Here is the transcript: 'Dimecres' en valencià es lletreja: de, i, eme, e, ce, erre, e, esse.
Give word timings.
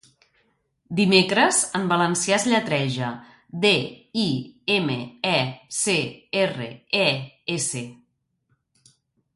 'Dimecres' 0.99 1.59
en 1.79 1.83
valencià 1.91 2.39
es 2.43 2.47
lletreja: 2.53 3.09
de, 3.67 3.73
i, 4.23 4.25
eme, 4.77 4.97
e, 5.35 5.37
ce, 5.83 5.97
erre, 6.47 6.71
e, 7.05 7.09
esse. 7.59 7.85